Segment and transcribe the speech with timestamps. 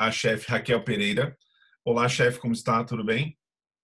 [0.00, 1.36] a chefe Raquel Pereira.
[1.84, 2.82] Olá, chefe, como está?
[2.82, 3.36] Tudo bem?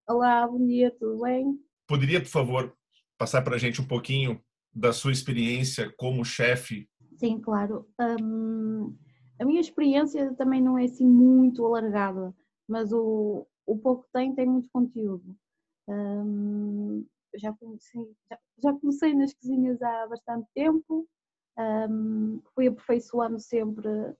[0.09, 1.61] Olá, bom dia, tudo bem?
[1.87, 2.75] Poderia, por favor,
[3.19, 4.43] passar para a gente um pouquinho
[4.73, 6.89] da sua experiência como chefe?
[7.19, 7.87] Sim, claro.
[8.01, 8.97] Um,
[9.39, 12.35] a minha experiência também não é assim muito alargada,
[12.67, 15.37] mas o, o pouco que tem tem muito conteúdo.
[15.87, 21.07] Um, já, comecei, já, já, comecei nas cozinhas há bastante tempo,
[21.59, 24.17] um, fui aperfeiçoando sempre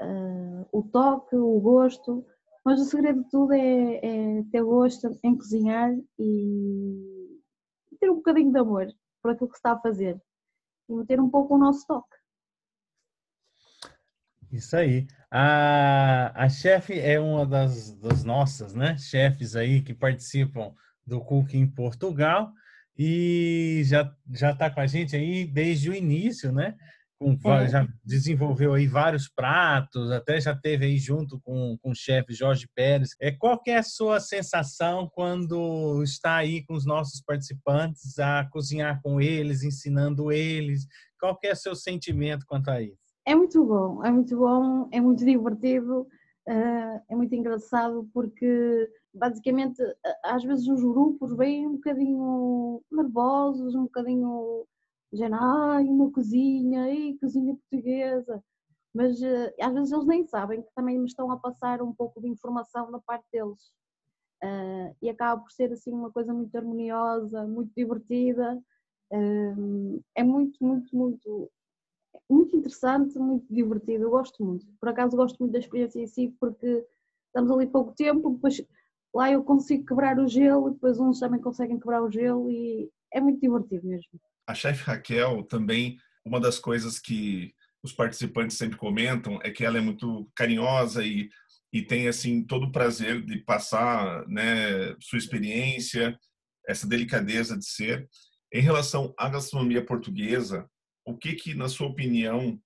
[0.00, 2.24] uh, o toque, o gosto,
[2.64, 7.40] mas o segredo de tudo é, é ter gosto em cozinhar e
[8.00, 8.86] ter um bocadinho de amor
[9.22, 10.20] por aquilo que se está a fazer
[10.88, 12.16] e meter um pouco o nosso toque.
[14.50, 15.06] Isso aí.
[15.30, 18.96] A, a chefe é uma das, das nossas, né?
[18.96, 20.72] Chefes aí que participam
[21.06, 22.52] do Cooking Portugal
[22.96, 26.76] e já já está com a gente aí desde o início, né?
[27.24, 27.68] Com, é.
[27.68, 32.68] Já desenvolveu aí vários pratos, até já teve aí junto com, com o chefe Jorge
[32.74, 33.16] Pérez.
[33.20, 39.00] É, qual é a sua sensação quando está aí com os nossos participantes a cozinhar
[39.02, 40.86] com eles, ensinando eles?
[41.18, 42.98] Qual é o seu sentimento quanto a isso?
[43.26, 46.06] É muito bom, é muito bom, é muito divertido,
[46.46, 49.82] eh, é muito engraçado porque basicamente
[50.22, 54.66] às vezes os grupos vêm um bocadinho nervosos, um bocadinho
[55.14, 58.42] já ai, uma cozinha, ai, cozinha portuguesa,
[58.94, 62.20] mas eh, às vezes eles nem sabem que também me estão a passar um pouco
[62.20, 63.72] de informação da parte deles.
[64.42, 68.60] Uh, e acaba por ser assim uma coisa muito harmoniosa, muito divertida,
[69.12, 71.50] uh, é muito, muito, muito
[72.28, 74.66] muito interessante, muito divertido, eu gosto muito.
[74.80, 76.86] Por acaso gosto muito da experiência em si, porque
[77.26, 78.62] estamos ali pouco tempo, depois
[79.14, 82.90] lá eu consigo quebrar o gelo, e depois uns também conseguem quebrar o gelo e
[83.12, 84.10] é muito divertido mesmo.
[84.46, 89.78] A chefe Raquel também, uma das coisas que os participantes sempre comentam é que ela
[89.78, 91.28] é muito carinhosa e,
[91.72, 96.18] e tem assim todo o prazer de passar né, sua experiência,
[96.66, 98.08] essa delicadeza de ser.
[98.52, 100.68] Em relação à gastronomia portuguesa,
[101.04, 102.58] o que que na sua opinião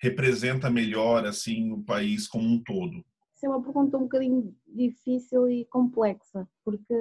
[0.00, 3.04] representa melhor assim o país como um todo?
[3.34, 6.94] Isso é uma pergunta um bocadinho difícil e complexa, porque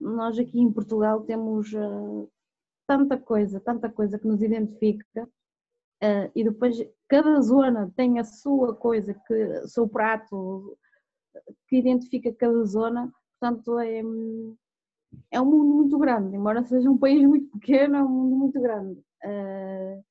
[0.00, 2.30] nós aqui em Portugal temos uh,
[2.88, 5.24] tanta coisa, tanta coisa que nos identifica
[6.02, 6.74] uh, e depois
[7.06, 10.76] cada zona tem a sua coisa, que, seu prato
[11.68, 14.00] que identifica cada zona, portanto é,
[15.30, 18.60] é um mundo muito grande, embora seja um país muito pequeno, é um mundo muito
[18.60, 18.98] grande.
[19.22, 20.02] Uh,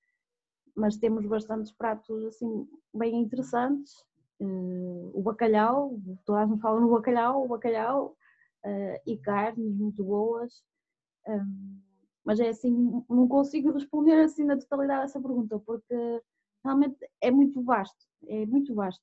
[0.75, 4.05] mas temos bastantes pratos assim bem interessantes.
[4.39, 8.15] Uh, o bacalhau, todas a gente fala no bacalhau, o bacalhau
[9.05, 10.61] e carnes muito boas.
[12.27, 12.69] Mas é assim,
[13.09, 16.21] não consigo responder assim na totalidade essa pergunta, porque
[16.61, 19.01] realmente é muito vasto, é muito vasto.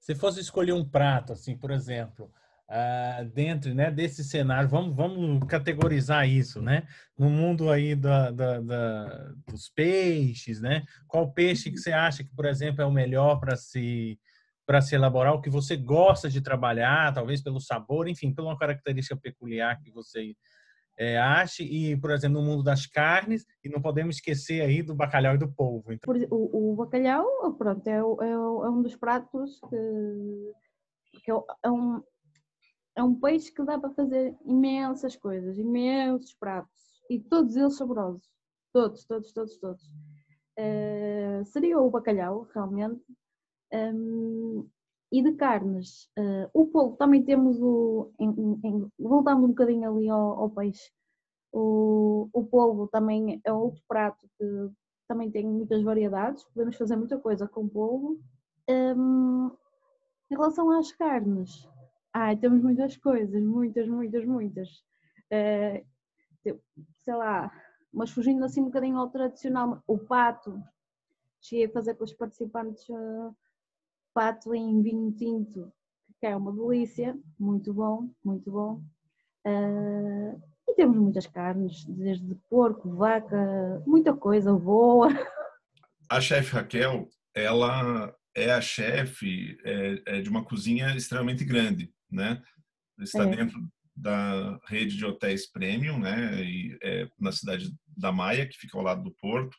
[0.00, 2.32] Se fosse escolher um prato, assim, por exemplo,
[2.70, 6.88] uh, dentro né, desse cenário, vamos, vamos categorizar isso, né?
[7.18, 10.84] No mundo aí da, da, da, dos peixes, né?
[11.06, 14.18] Qual peixe que você acha que, por exemplo, é o melhor para se
[14.64, 18.58] para se elaborar, o que você gosta de trabalhar, talvez pelo sabor, enfim, pela uma
[18.58, 20.34] característica peculiar que você
[20.98, 24.96] é, ache e, por exemplo, no mundo das carnes, e não podemos esquecer aí do
[24.96, 25.92] bacalhau e do polvo.
[25.92, 26.12] Então...
[26.30, 28.38] O, o, bacalhau, pronto, é, é, é,
[28.68, 32.02] um dos pratos que, que é, é um,
[32.96, 38.28] é um peixe que dá para fazer imensas coisas, imensos pratos e todos eles saborosos.
[38.72, 39.82] Todos, todos, todos, todos.
[40.58, 43.02] Uh, seria o bacalhau, realmente.
[43.72, 44.68] Um,
[45.10, 48.12] e de carnes, uh, o polvo também temos o.
[48.18, 48.28] Em,
[48.64, 50.90] em, um bocadinho ali ao, ao peixe,
[51.52, 54.70] o, o polvo também é outro prato que
[55.06, 58.18] também tem muitas variedades, podemos fazer muita coisa com polvo.
[58.68, 59.50] Um,
[60.30, 61.66] em relação às carnes,
[62.12, 64.68] Ai, temos muitas coisas, muitas, muitas, muitas.
[65.30, 65.86] Uh,
[67.04, 67.52] sei lá,
[67.92, 70.60] mas fugindo assim um bocadinho ao tradicional, o pato,
[71.40, 73.36] cheguei a fazer com os participantes uh,
[74.18, 75.72] pato em vinho tinto,
[76.18, 78.82] que é uma delícia, muito bom, muito bom.
[79.46, 85.06] Uh, e temos muitas carnes, desde porco, vaca, muita coisa boa.
[86.10, 92.42] A chefe Raquel, ela é a chefe é, é de uma cozinha extremamente grande, né?
[92.98, 93.36] Está é.
[93.36, 93.56] dentro
[93.94, 96.42] da rede de hotéis premium, né?
[96.42, 99.56] E, é, na cidade da Maia, que fica ao lado do porto.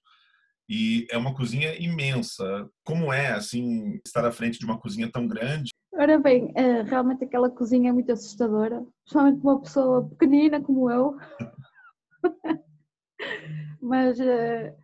[0.70, 2.70] E é uma cozinha imensa.
[2.84, 5.72] Como é, assim, estar à frente de uma cozinha tão grande?
[5.92, 11.18] Ora bem, é, realmente aquela cozinha é muito assustadora, principalmente uma pessoa pequenina como eu.
[13.82, 14.76] Mas uh,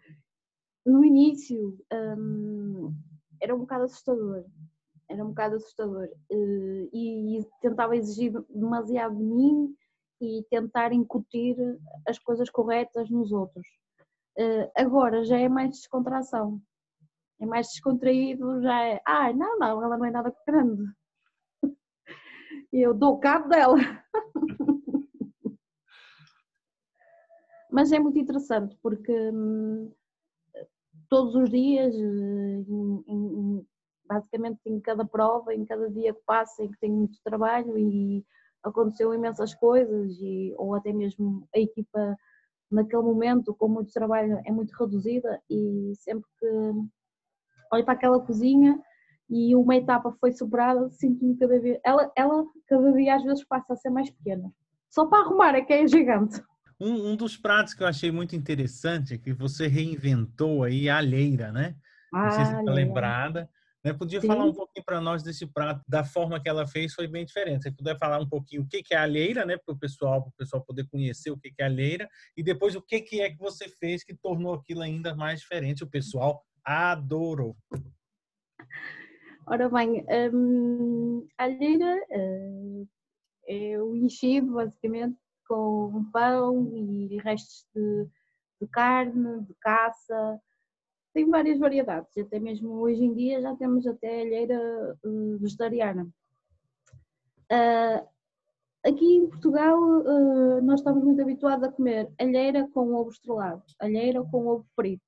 [0.85, 1.77] no início
[2.17, 2.91] um,
[3.39, 4.43] era um bocado assustador.
[5.07, 6.09] Era um bocado assustador.
[6.31, 9.75] Uh, e, e, tentava exigir demasiado de mim
[10.19, 11.55] e tentar incutir
[12.07, 13.67] as coisas corretas nos outros.
[14.37, 16.61] Uh, agora já é mais descontração.
[17.39, 19.01] É mais descontraído, já é.
[19.05, 20.83] Ah, não, não, ela não é nada grande.
[22.71, 23.77] Eu dou cabo dela.
[27.71, 29.91] Mas é muito interessante porque hum,
[31.09, 33.67] todos os dias, em, em,
[34.07, 38.25] basicamente em cada prova, em cada dia que passa, em que tenho muito trabalho e
[38.63, 42.17] aconteceu imensas coisas, e, ou até mesmo a equipa
[42.71, 46.47] naquele momento com muito trabalho é muito reduzida e sempre que
[47.71, 48.79] olho para aquela cozinha
[49.29, 51.79] e uma etapa foi superada, sinto-me cada vez.
[51.83, 54.51] Ela, ela cada dia às vezes passa a ser mais pequena.
[54.89, 56.41] Só para arrumar é que é gigante.
[56.79, 60.97] Um, um dos pratos que eu achei muito interessante é que você reinventou aí a
[60.97, 61.75] alheira, né?
[62.13, 63.49] Ah, Não sei se está lembrada.
[63.85, 63.93] Né?
[63.93, 64.27] Podia Sim.
[64.27, 67.61] falar um pouquinho para nós desse prato, da forma que ela fez, foi bem diferente.
[67.61, 69.57] Você puder falar um pouquinho o que, que é a alheira, né?
[69.63, 72.81] Para o pessoal, pessoal poder conhecer o que, que é a alheira, e depois o
[72.81, 75.83] que, que é que você fez que tornou aquilo ainda mais diferente.
[75.83, 77.55] O pessoal adorou.
[79.45, 80.03] Ora bem,
[80.33, 81.95] hum, a alheira
[83.47, 85.15] é o enchido, basicamente,
[85.47, 88.07] com pão e restos de,
[88.61, 90.41] de carne, de caça.
[91.15, 96.03] Tem várias variedades, até mesmo hoje em dia já temos até alheira uh, vegetariana.
[97.49, 98.05] Uh,
[98.85, 104.21] aqui em Portugal uh, nós estamos muito habituados a comer alheira com ovo estrelado, alheira
[104.25, 105.01] com ovo frito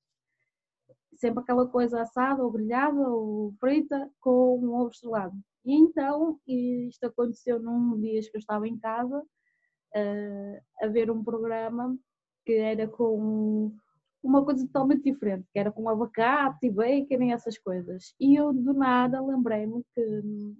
[1.18, 5.36] sempre aquela coisa assada ou grelhada ou frita com um ovo estrelado.
[5.64, 11.22] E então, isto aconteceu num dia que eu estava em casa uh, a ver um
[11.22, 11.98] programa
[12.46, 13.76] que era com
[14.22, 18.14] uma coisa totalmente diferente, que era com abacate e bacon e essas coisas.
[18.20, 20.56] E eu do nada lembrei-me que hum,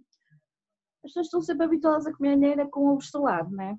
[1.05, 3.79] as pessoas estão sempre habituadas a comer alheira com ovo estrelado, não é?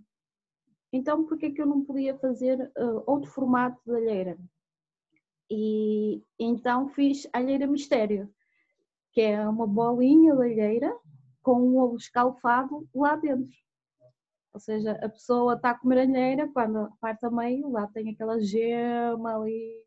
[0.92, 4.38] Então, por que é que eu não podia fazer uh, outro formato de alheira?
[5.50, 8.30] E então fiz alheira mistério,
[9.12, 10.96] que é uma bolinha de alheira
[11.42, 13.50] com um ovo escalfado lá dentro.
[14.54, 18.40] Ou seja, a pessoa está a comer alheira, quando parte a meio, lá tem aquela
[18.40, 19.84] gema ali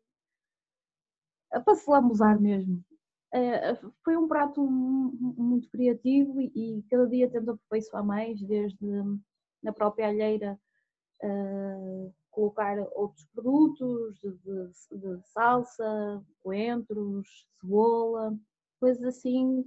[1.49, 2.83] para se lambuzar mesmo.
[3.33, 8.85] Eh, foi um prato muito criativo e cada dia tento aperfeiçoar mais, desde
[9.61, 10.59] na própria alheira
[11.21, 18.37] eh, colocar outros produtos de, de, de salsa, coentros, cebola,
[18.79, 19.63] coisas assim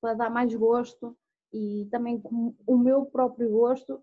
[0.00, 1.16] para dar mais gosto
[1.52, 4.02] e também com o meu próprio gosto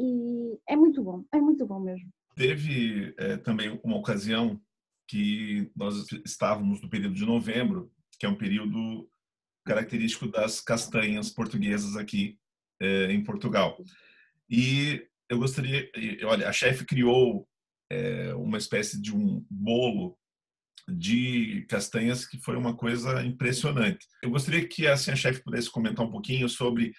[0.00, 2.08] e é muito bom, é muito bom mesmo.
[2.34, 4.60] Teve é, também uma ocasião
[5.06, 9.08] que nós estávamos no período de novembro, que é um período
[9.64, 12.38] característico das castanhas portuguesas aqui
[12.80, 13.76] é, em Portugal.
[14.48, 15.90] E eu gostaria,
[16.24, 17.46] olha, a chefe criou
[17.90, 20.16] é, uma espécie de um bolo
[20.88, 24.06] de castanhas que foi uma coisa impressionante.
[24.22, 26.92] Eu gostaria que assim, a chefe pudesse comentar um pouquinho sobre,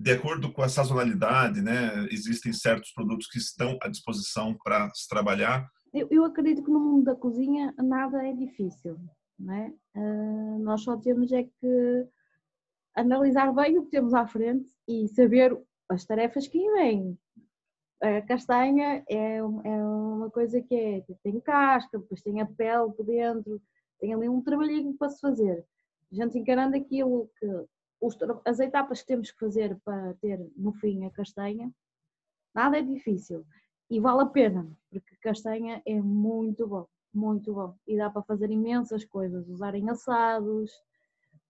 [0.00, 5.06] de acordo com a sazonalidade, né, existem certos produtos que estão à disposição para se
[5.08, 5.68] trabalhar.
[5.92, 8.96] Eu, eu, acredito que no mundo da cozinha nada é difícil,
[9.38, 9.72] não é?
[9.94, 12.06] Uh, nós só temos é que
[12.96, 15.56] analisar bem o que temos à frente e saber
[15.88, 17.18] as tarefas que vêm
[18.02, 23.04] a castanha é, é uma coisa que é, tem casca, depois tem a pele por
[23.04, 23.60] dentro,
[24.00, 25.64] tem ali um trabalhinho para se fazer.
[26.10, 27.46] A gente encarando aquilo que,
[28.44, 31.72] as etapas que temos que fazer para ter no fim a castanha,
[32.54, 33.44] nada é difícil
[33.90, 38.50] e vale a pena, porque castanha é muito bom, muito bom e dá para fazer
[38.50, 40.70] imensas coisas, usar em assados,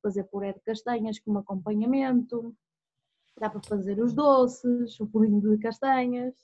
[0.02, 2.56] fazer puré de castanhas como acompanhamento,
[3.38, 6.34] dá para fazer os doces, o pulinho de castanhas,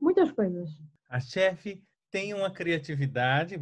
[0.00, 0.70] muitas coisas.
[1.08, 3.54] A chefe tem uma criatividade,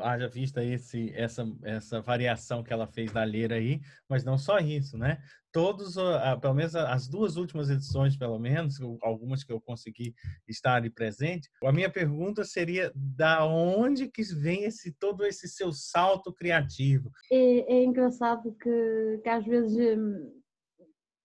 [0.00, 4.58] haja vista esse, essa, essa variação que ela fez da Leira aí, mas não só
[4.58, 5.18] isso, né?
[5.52, 5.96] Todos,
[6.40, 10.14] pelo menos as duas últimas edições, pelo menos, algumas que eu consegui
[10.46, 15.72] estar ali presente, a minha pergunta seria da onde que vem esse todo esse seu
[15.72, 17.10] salto criativo?
[17.32, 20.40] É, é engraçado que, que às vezes hum,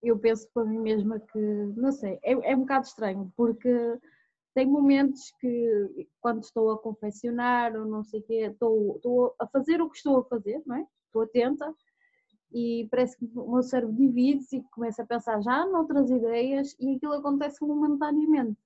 [0.02, 1.40] eu penso para mim mesma que,
[1.76, 3.70] não sei, é, é um bocado estranho, porque
[4.56, 9.46] tem momentos que, quando estou a confeccionar ou não sei o quê, estou, estou a
[9.46, 10.88] fazer o que estou a fazer, não é?
[11.08, 11.76] Estou atenta
[12.54, 16.96] e parece que o meu cérebro divide-se e começa a pensar já noutras ideias e
[16.96, 18.58] aquilo acontece momentaneamente.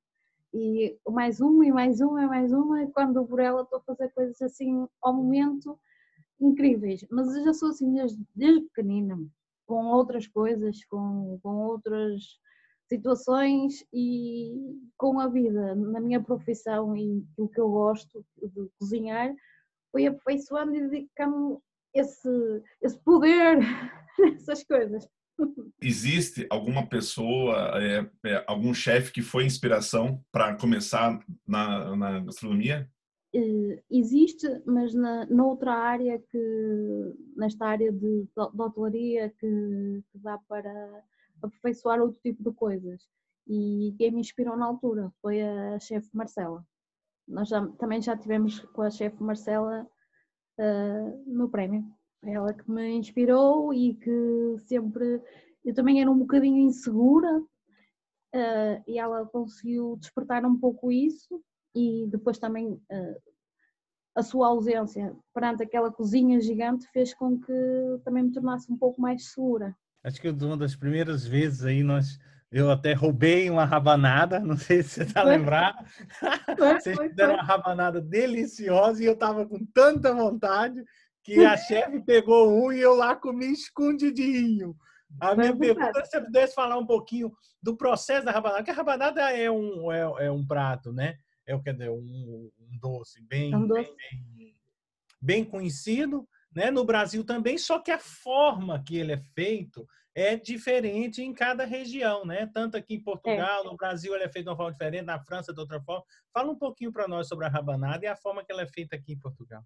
[0.53, 3.83] E mais uma, e mais uma, e mais uma, e quando por ela estou a
[3.83, 5.79] fazer coisas assim ao momento
[6.39, 7.03] incríveis.
[7.09, 9.19] Mas eu já sou assim desde, desde pequenina,
[9.65, 12.39] com outras coisas, com, com outras
[12.89, 14.51] situações e
[14.97, 19.33] com a vida na minha profissão e o que eu gosto de cozinhar,
[19.91, 21.61] foi aperfeiçoando e dedicando
[21.93, 23.59] esse, esse poder
[24.19, 25.07] nessas coisas.
[25.81, 31.17] Existe alguma pessoa, é, é, algum chefe que foi inspiração para começar
[31.47, 32.89] na, na gastronomia?
[33.33, 40.17] Uh, existe, mas na, noutra área que, nesta área de, de, de hotelaria que, que
[40.17, 41.03] dá para
[41.41, 43.07] aperfeiçoar outro tipo de coisas.
[43.47, 46.63] E quem me inspirou na altura foi a chefe Marcela.
[47.27, 49.87] Nós já, também já tivemos com a chefe Marcela
[50.59, 51.85] uh, no prémio.
[52.23, 55.21] Ela que me inspirou e que sempre.
[55.63, 61.41] Eu também era um bocadinho insegura uh, e ela conseguiu despertar um pouco isso
[61.75, 63.21] e depois também uh,
[64.15, 67.53] a sua ausência perante aquela cozinha gigante fez com que
[68.03, 69.75] também me tornasse um pouco mais segura.
[70.03, 72.19] Acho que uma das primeiras vezes aí nós
[72.51, 75.85] eu até roubei uma rabanada, não sei se você está lembrado.
[76.57, 80.83] Vocês fizeram uma rabanada deliciosa e eu estava com tanta vontade
[81.23, 84.75] que a chefe pegou um e eu lá comi escondidinho.
[85.19, 88.71] A minha pergunta é se você pudesse falar um pouquinho do processo da rabanada, porque
[88.71, 91.17] a rabanada é um, é, é um prato, né?
[91.45, 93.91] É o que dizer, um, um doce bem, é um doce.
[93.95, 94.55] Bem, bem,
[95.19, 96.71] bem conhecido, né?
[96.71, 101.65] No Brasil também, só que a forma que ele é feito é diferente em cada
[101.65, 102.49] região, né?
[102.53, 103.63] Tanto aqui em Portugal, é.
[103.63, 106.03] no Brasil ele é feito de uma forma diferente, na França de outra forma.
[106.33, 108.95] Fala um pouquinho para nós sobre a rabanada e a forma que ela é feita
[108.95, 109.63] aqui em Portugal.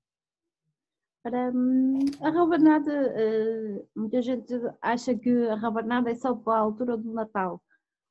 [1.25, 7.13] A rabanada, eh, muita gente acha que a rabanada é só para a altura do
[7.13, 7.63] Natal,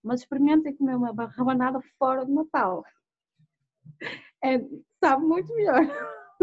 [0.02, 2.82] mas experimentem comer uma rabanada fora do Natal.
[4.42, 4.58] É,
[4.98, 5.86] sabe muito melhor.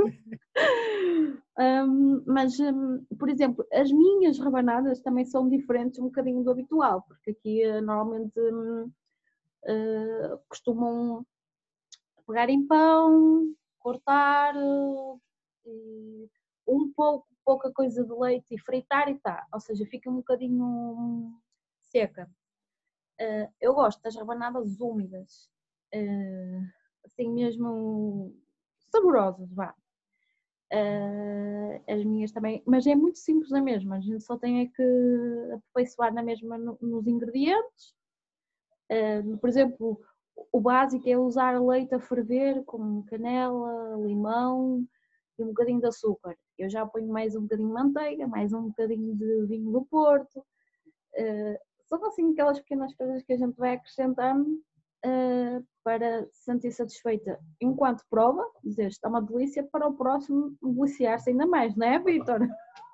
[1.57, 7.01] um, mas, um, por exemplo, as minhas rabanadas também são diferentes um bocadinho do habitual,
[7.03, 8.91] porque aqui uh, normalmente uh,
[10.47, 11.25] costumam
[12.27, 15.19] pegar em pão, cortar uh,
[16.67, 21.33] um pouco, pouca coisa de leite e fritar e tá, ou seja, fica um bocadinho
[21.81, 22.29] seca.
[23.59, 25.49] eu gosto das rabanadas úmidas,
[27.03, 28.35] assim mesmo
[28.91, 29.73] saborosas, vá.
[30.71, 34.67] Uh, as minhas também, mas é muito simples a mesma, a gente só tem é
[34.67, 34.83] que
[35.51, 37.95] aperfeiçoar na mesma no, nos ingredientes.
[38.91, 39.99] Uh, por exemplo,
[40.51, 44.85] o básico é usar leite a ferver com canela, limão
[45.39, 46.37] e um bocadinho de açúcar.
[46.57, 50.39] Eu já ponho mais um bocadinho de manteiga, mais um bocadinho de vinho do Porto.
[51.15, 51.57] Uh,
[51.87, 54.61] são assim aquelas pequenas coisas que a gente vai acrescentando
[55.05, 61.29] uh, para se sentir satisfeita enquanto prova, dizer está uma delícia, para o próximo deliciar-se
[61.29, 62.39] ainda mais, não é, Vitor?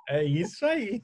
[0.07, 1.01] É isso aí.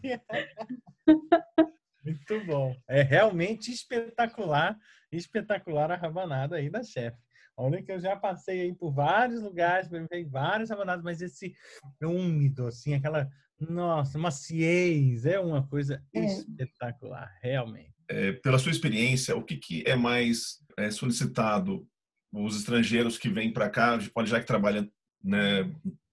[2.03, 2.75] Muito bom.
[2.87, 4.77] É realmente espetacular,
[5.11, 7.17] espetacular a rabanada aí da chefe.
[7.55, 11.53] Olha que eu já passei aí por vários lugares, experimentei várias rabanadas, mas esse
[12.01, 13.29] úmido, assim, aquela,
[13.59, 16.25] nossa, maciez, é uma coisa é.
[16.25, 17.93] espetacular, realmente.
[18.13, 21.87] É, pela sua experiência, o que, que é mais é, solicitado
[22.33, 24.89] os estrangeiros que vêm para cá, pode já que trabalham
[25.23, 25.63] né,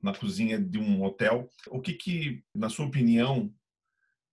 [0.00, 3.52] na cozinha de um hotel, o que que, na sua opinião,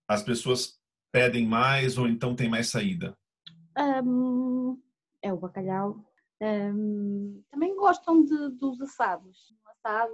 [0.08, 0.80] as pessoas
[1.12, 3.18] pedem mais ou então tem mais saída?
[3.76, 4.80] Um,
[5.24, 6.06] é o bacalhau.
[6.40, 9.52] Um, também gostam de, dos assados.
[9.52, 10.14] Um assado,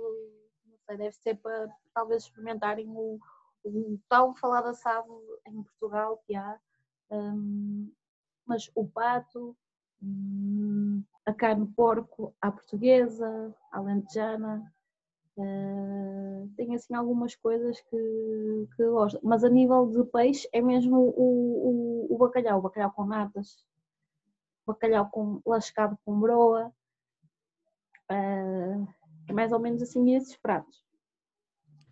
[0.66, 3.20] não sei, deve ser para talvez experimentarem o,
[3.66, 5.12] o tal falado assado
[5.48, 6.58] em Portugal que há.
[7.12, 7.92] Um,
[8.46, 9.56] mas o pato,
[10.04, 14.74] Hum, a carne porco à portuguesa, à lentejana.
[15.38, 20.98] Uh, tem assim algumas coisas que, que gosto, mas a nível de peixe é mesmo
[20.98, 23.64] o, o, o bacalhau, o bacalhau com natas,
[24.66, 26.72] bacalhau com, lascado com broa.
[28.12, 28.88] Uh,
[29.28, 30.84] é mais ou menos assim esses pratos.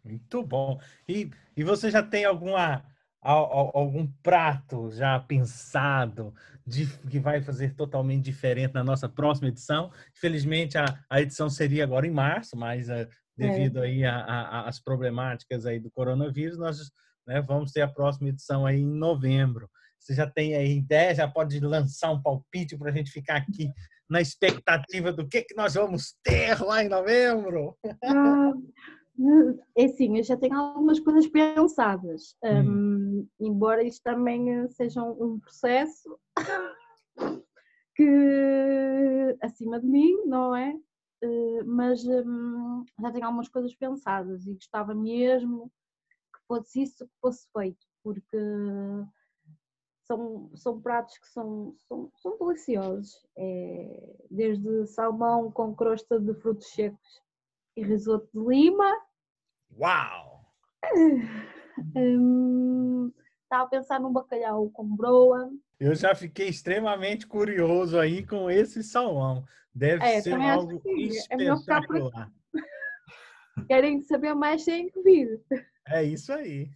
[0.04, 0.80] Muito bom.
[1.08, 2.84] E, e você já tem alguma
[3.22, 6.34] algum prato já pensado
[6.66, 9.92] de, que vai fazer totalmente diferente na nossa próxima edição?
[10.16, 13.08] Infelizmente a, a edição seria agora em março, mas uh,
[13.38, 13.88] devido é.
[13.88, 16.78] aí às problemáticas aí do coronavírus, nós
[17.28, 19.70] né, vamos ter a próxima edição aí em novembro.
[20.00, 23.72] Você já tem aí ideia, já pode lançar um palpite para a gente ficar aqui
[24.10, 27.78] na expectativa do que, que nós vamos ter lá em novembro?
[28.04, 28.54] Ah,
[29.78, 32.50] é sim, eu já tenho algumas coisas pensadas, hum.
[32.50, 32.99] um,
[33.40, 36.20] embora isto também seja um, processo
[37.96, 40.74] que acima de mim, não é?
[41.24, 45.70] Uh, mas um, já tenho algumas coisas pensadas e gostava mesmo
[46.34, 48.38] que fosse isso que fosse feito, porque
[50.10, 56.68] são, são pratos que são, são, são deliciosos, é, desde salmão com crosta de frutos
[56.68, 57.22] secos
[57.76, 58.92] e risoto de lima.
[59.78, 60.46] Uau!
[61.96, 63.12] Hum,
[63.44, 65.50] estava a pensar num bacalhau com broa.
[65.80, 69.44] Eu já fiquei extremamente curioso aí com esse salmão.
[69.74, 72.32] Deve é, ser algo espetacular.
[73.58, 75.42] É Querem saber mais, tem que vir.
[75.88, 76.70] É isso aí.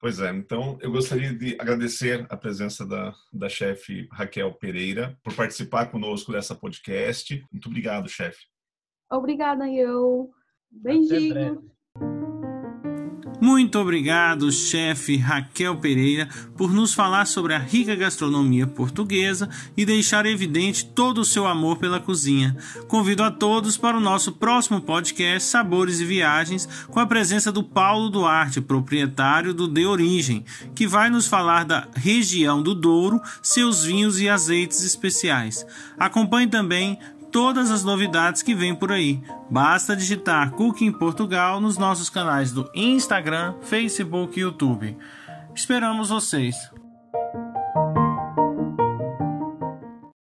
[0.00, 5.34] Pois é, então eu gostaria de agradecer a presença da, da chefe Raquel Pereira por
[5.34, 7.42] participar conosco dessa podcast.
[7.50, 8.44] Muito obrigado, chefe.
[9.10, 10.30] Obrigada, eu.
[10.70, 11.70] Beijinho.
[13.40, 20.24] Muito obrigado, chefe Raquel Pereira, por nos falar sobre a rica gastronomia portuguesa e deixar
[20.24, 22.56] evidente todo o seu amor pela cozinha.
[22.88, 27.62] Convido a todos para o nosso próximo podcast Sabores e Viagens, com a presença do
[27.62, 33.84] Paulo Duarte, proprietário do De Origem, que vai nos falar da região do Douro, seus
[33.84, 35.66] vinhos e azeites especiais.
[35.98, 36.98] Acompanhe também
[37.34, 39.20] todas as novidades que vêm por aí.
[39.50, 44.96] Basta digitar Cooking Portugal nos nossos canais do Instagram, Facebook e YouTube.
[45.52, 46.73] Esperamos vocês!